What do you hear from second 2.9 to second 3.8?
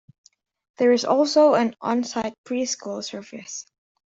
service.